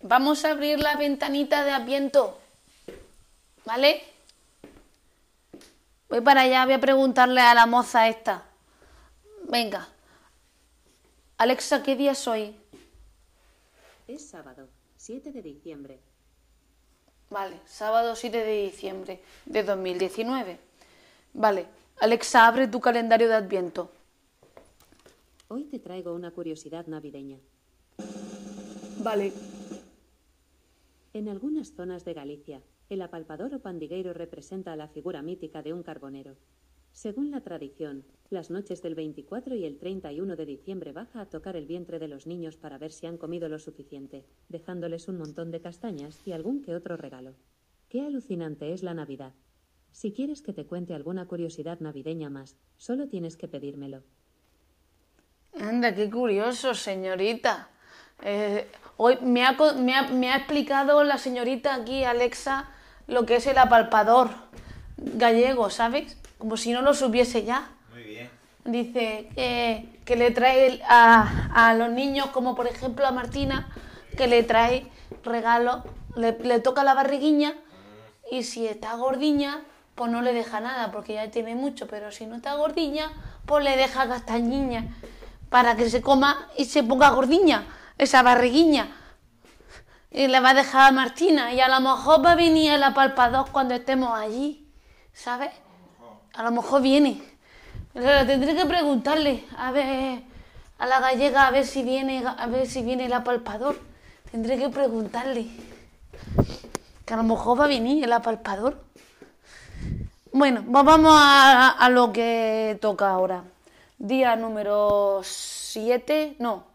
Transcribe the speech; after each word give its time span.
vamos 0.00 0.44
a 0.44 0.50
abrir 0.50 0.78
la 0.80 0.96
ventanita 0.96 1.64
de 1.64 1.70
Adviento. 1.70 2.38
¿Vale? 3.64 4.02
Voy 6.08 6.20
para 6.20 6.42
allá, 6.42 6.64
voy 6.64 6.74
a 6.74 6.80
preguntarle 6.80 7.40
a 7.40 7.54
la 7.54 7.66
moza 7.66 8.08
esta. 8.08 8.42
Venga. 9.48 9.88
Alexa, 11.38 11.82
¿qué 11.82 11.96
día 11.96 12.12
es 12.12 12.26
hoy? 12.26 12.56
Es 14.08 14.28
sábado, 14.28 14.68
7 14.96 15.30
de 15.32 15.42
diciembre. 15.42 16.00
Vale, 17.30 17.60
sábado 17.64 18.16
7 18.16 18.44
de 18.44 18.62
diciembre 18.64 19.22
de 19.46 19.62
2019. 19.62 20.58
Vale, 21.32 21.66
Alexa, 22.00 22.46
abre 22.46 22.66
tu 22.66 22.80
calendario 22.80 23.28
de 23.28 23.36
Adviento. 23.36 23.92
Hoy 25.46 25.64
te 25.64 25.78
traigo 25.78 26.12
una 26.12 26.32
curiosidad 26.32 26.86
navideña. 26.86 27.38
Vale. 28.98 29.32
En 31.12 31.28
algunas 31.28 31.72
zonas 31.74 32.04
de 32.04 32.14
Galicia, 32.14 32.62
el 32.88 33.02
apalpador 33.02 33.52
o 33.54 33.58
pandigueiro 33.58 34.14
representa 34.14 34.72
a 34.72 34.76
la 34.76 34.86
figura 34.86 35.22
mítica 35.22 35.60
de 35.60 35.72
un 35.72 35.82
carbonero. 35.82 36.36
Según 36.92 37.32
la 37.32 37.40
tradición, 37.40 38.04
las 38.30 38.50
noches 38.50 38.80
del 38.80 38.94
24 38.94 39.56
y 39.56 39.64
el 39.64 39.78
31 39.78 40.36
de 40.36 40.46
diciembre 40.46 40.92
baja 40.92 41.20
a 41.20 41.26
tocar 41.28 41.56
el 41.56 41.66
vientre 41.66 41.98
de 41.98 42.06
los 42.06 42.26
niños 42.26 42.56
para 42.56 42.78
ver 42.78 42.92
si 42.92 43.06
han 43.06 43.18
comido 43.18 43.48
lo 43.48 43.58
suficiente, 43.58 44.24
dejándoles 44.48 45.08
un 45.08 45.18
montón 45.18 45.50
de 45.50 45.60
castañas 45.60 46.20
y 46.24 46.32
algún 46.32 46.62
que 46.62 46.76
otro 46.76 46.96
regalo. 46.96 47.34
Qué 47.88 48.02
alucinante 48.02 48.72
es 48.72 48.84
la 48.84 48.94
Navidad. 48.94 49.34
Si 49.90 50.12
quieres 50.12 50.42
que 50.42 50.52
te 50.52 50.66
cuente 50.66 50.94
alguna 50.94 51.26
curiosidad 51.26 51.80
navideña 51.80 52.30
más, 52.30 52.56
solo 52.76 53.08
tienes 53.08 53.36
que 53.36 53.48
pedírmelo. 53.48 54.04
Anda, 55.54 55.92
qué 55.92 56.08
curioso, 56.08 56.74
señorita. 56.74 57.69
Eh, 58.22 58.70
hoy 58.96 59.18
me 59.22 59.44
ha, 59.44 59.56
me 59.76 59.94
ha- 59.96 60.08
me 60.08 60.30
ha 60.32 60.36
explicado 60.36 61.02
la 61.04 61.18
señorita 61.18 61.74
aquí, 61.74 62.04
Alexa, 62.04 62.66
lo 63.06 63.26
que 63.26 63.36
es 63.36 63.46
el 63.46 63.58
apalpador 63.58 64.30
gallego, 64.96 65.70
¿sabes? 65.70 66.16
Como 66.38 66.56
si 66.56 66.72
no 66.72 66.82
lo 66.82 66.94
supiese 66.94 67.44
ya. 67.44 67.68
Muy 67.92 68.02
bien. 68.04 68.30
Dice 68.64 69.28
que, 69.34 70.00
que 70.04 70.16
le 70.16 70.30
trae 70.30 70.80
a, 70.88 71.48
a 71.54 71.74
los 71.74 71.90
niños, 71.90 72.26
como 72.26 72.54
por 72.54 72.66
ejemplo 72.66 73.06
a 73.06 73.10
Martina, 73.10 73.68
que 74.16 74.26
le 74.26 74.42
trae 74.42 74.86
regalo, 75.24 75.82
le, 76.16 76.32
le 76.38 76.60
toca 76.60 76.84
la 76.84 76.94
barriguiña 76.94 77.54
y 78.30 78.42
si 78.44 78.66
está 78.66 78.94
gordiña, 78.94 79.62
pues 79.94 80.10
no 80.10 80.22
le 80.22 80.32
deja 80.32 80.60
nada, 80.60 80.92
porque 80.92 81.14
ya 81.14 81.30
tiene 81.30 81.54
mucho, 81.54 81.86
pero 81.86 82.12
si 82.12 82.26
no 82.26 82.36
está 82.36 82.54
gordiña, 82.54 83.10
pues 83.46 83.64
le 83.64 83.76
deja 83.76 84.06
castañiña 84.08 84.84
para 85.48 85.74
que 85.76 85.88
se 85.90 86.00
coma 86.00 86.48
y 86.56 86.66
se 86.66 86.82
ponga 86.82 87.10
gordiña, 87.10 87.64
esa 88.00 88.22
barriguiña. 88.22 88.88
Y 90.10 90.26
le 90.26 90.40
va 90.40 90.50
a 90.50 90.54
dejar 90.54 90.88
a 90.88 90.92
Martina 90.92 91.52
y 91.52 91.60
a 91.60 91.68
lo 91.68 91.80
mejor 91.80 92.24
va 92.24 92.32
a 92.32 92.34
venir 92.34 92.72
el 92.72 92.82
apalpador 92.82 93.50
cuando 93.52 93.74
estemos 93.74 94.18
allí, 94.18 94.66
¿sabes? 95.12 95.50
A 96.34 96.42
lo 96.42 96.50
mejor 96.50 96.82
viene. 96.82 97.22
Tendré 97.92 98.56
que 98.56 98.66
preguntarle 98.66 99.44
a 99.56 99.70
ver 99.70 100.22
a 100.78 100.86
la 100.86 101.00
gallega 101.00 101.46
a 101.46 101.50
ver 101.50 101.66
si 101.66 101.82
viene 101.82 102.24
a 102.24 102.46
ver 102.46 102.66
si 102.66 102.82
viene 102.82 103.06
el 103.06 103.12
apalpador. 103.12 103.78
Tendré 104.30 104.58
que 104.58 104.70
preguntarle. 104.70 105.46
Que 107.04 107.14
a 107.14 107.18
lo 107.18 107.22
mejor 107.24 107.60
va 107.60 107.64
a 107.64 107.68
venir 107.68 108.02
el 108.02 108.12
apalpador. 108.12 108.82
Bueno, 110.32 110.64
pues 110.64 110.84
vamos 110.84 111.12
a, 111.14 111.70
a 111.70 111.88
lo 111.90 112.12
que 112.12 112.78
toca 112.80 113.10
ahora. 113.10 113.44
Día 113.98 114.36
número 114.36 115.20
7, 115.22 116.36
no. 116.38 116.69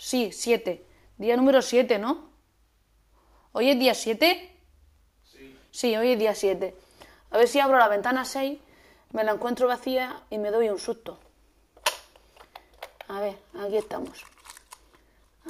Sí, 0.00 0.32
7. 0.32 0.82
Día 1.18 1.36
número 1.36 1.60
7, 1.60 1.98
¿no? 1.98 2.30
¿Hoy 3.52 3.68
es 3.70 3.78
día 3.78 3.94
7? 3.94 4.56
Sí. 5.30 5.58
Sí, 5.70 5.94
hoy 5.96 6.12
es 6.12 6.18
día 6.18 6.34
7. 6.34 6.74
A 7.30 7.36
ver 7.36 7.46
si 7.46 7.60
abro 7.60 7.76
la 7.76 7.86
ventana 7.88 8.24
6, 8.24 8.58
me 9.12 9.24
la 9.24 9.32
encuentro 9.32 9.68
vacía 9.68 10.22
y 10.30 10.38
me 10.38 10.50
doy 10.50 10.70
un 10.70 10.78
susto. 10.78 11.18
A 13.08 13.20
ver, 13.20 13.36
aquí 13.60 13.76
estamos. 13.76 14.24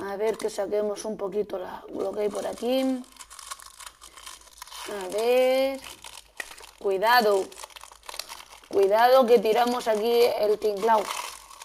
A 0.03 0.17
ver 0.17 0.37
que 0.37 0.51
saquemos 0.51 1.05
un 1.05 1.17
poquito 1.17 1.57
la- 1.59 1.85
lo 1.95 2.11
que 2.11 2.23
hay 2.23 2.29
por 2.29 2.45
aquí. 2.45 2.81
A 5.05 5.09
ver. 5.13 5.81
Cuidado. 6.81 7.45
Cuidado 8.69 9.27
que 9.27 9.39
tiramos 9.39 9.87
aquí 9.87 10.23
el 10.39 10.59
tinglao. 10.59 11.03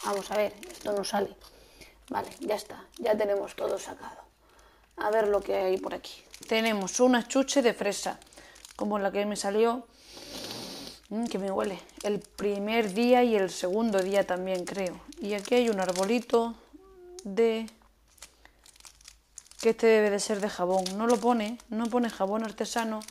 Vamos 0.03 0.29
a 0.29 0.37
ver, 0.37 0.53
esto 0.69 0.91
no 0.91 1.03
sale. 1.03 1.35
Vale, 2.09 2.29
ya 2.39 2.55
está. 2.55 2.85
Ya 2.97 3.17
tenemos 3.17 3.55
todo 3.55 3.79
sacado. 3.79 4.23
A 4.97 5.09
ver 5.11 5.27
lo 5.27 5.41
que 5.41 5.55
hay 5.55 5.77
por 5.77 5.93
aquí. 5.93 6.23
Tenemos 6.47 6.99
una 6.99 7.27
chuche 7.27 7.61
de 7.61 7.73
fresa, 7.73 8.19
como 8.75 8.99
la 8.99 9.11
que 9.11 9.25
me 9.25 9.35
salió, 9.35 9.87
Mm, 11.09 11.25
que 11.25 11.37
me 11.37 11.51
huele, 11.51 11.79
el 12.03 12.19
primer 12.19 12.93
día 12.93 13.23
y 13.23 13.35
el 13.35 13.51
segundo 13.51 14.01
día 14.01 14.25
también 14.25 14.65
creo. 14.65 14.99
Y 15.21 15.33
aquí 15.35 15.53
hay 15.55 15.69
un 15.69 15.79
arbolito 15.79 16.55
de... 17.23 17.69
que 19.61 19.69
este 19.69 19.85
debe 19.87 20.09
de 20.09 20.19
ser 20.19 20.41
de 20.41 20.49
jabón. 20.49 20.83
No 20.97 21.05
lo 21.05 21.17
pone, 21.17 21.59
no 21.69 21.85
pone 21.85 22.09
jabón 22.09 22.43
artesano, 22.43 23.01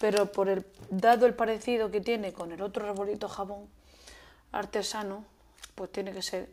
pero 0.00 0.32
por 0.32 0.48
el 0.48 0.64
dado 0.88 1.26
el 1.26 1.34
parecido 1.34 1.90
que 1.90 2.00
tiene 2.00 2.32
con 2.32 2.52
el 2.52 2.62
otro 2.62 2.88
arbolito 2.88 3.28
jabón 3.28 3.68
artesano, 4.52 5.24
pues 5.74 5.92
tiene 5.92 6.12
que 6.12 6.22
ser 6.22 6.48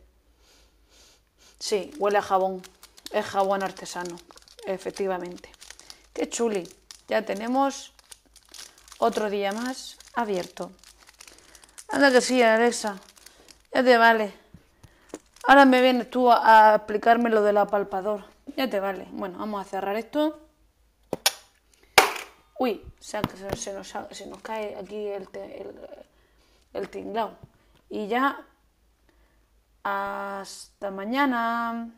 Sí, 1.58 1.92
huele 1.98 2.18
a 2.18 2.22
jabón. 2.22 2.62
Es 3.12 3.26
jabón 3.26 3.62
artesano, 3.62 4.16
efectivamente. 4.66 5.50
Qué 6.12 6.28
chuli. 6.28 6.68
Ya 7.08 7.24
tenemos 7.24 7.92
otro 8.98 9.30
día 9.30 9.52
más 9.52 9.96
abierto. 10.14 10.70
Anda 11.88 12.10
que 12.10 12.20
sí, 12.20 12.42
Alexa. 12.42 12.98
Ya 13.72 13.84
te 13.84 13.96
vale. 13.96 14.32
Ahora 15.46 15.64
me 15.64 15.82
vienes 15.82 16.10
tú 16.10 16.30
a, 16.30 16.74
explicarme 16.76 17.30
lo 17.30 17.42
del 17.42 17.58
apalpador. 17.58 18.24
Ya 18.56 18.68
te 18.68 18.80
vale. 18.80 19.06
Bueno, 19.12 19.38
vamos 19.38 19.66
a 19.66 19.68
cerrar 19.68 19.96
esto. 19.96 20.40
Uy, 22.58 22.82
se, 23.00 23.20
nos, 23.20 23.88
se 24.10 24.26
nos 24.26 24.40
cae 24.40 24.76
aquí 24.76 25.08
el, 25.08 25.28
el, 25.34 25.74
el 26.72 26.88
tinglao. 26.88 27.32
Y 27.90 28.06
ya 28.08 28.44
hasta 29.84 30.90
mañana. 30.90 31.90